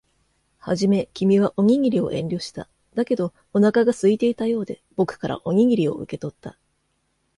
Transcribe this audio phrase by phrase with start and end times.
[0.57, 2.67] はじめ、君はおにぎりを遠慮した。
[2.95, 6.57] だけど、お腹が空いていたようで、僕からおにぎりを受け取った。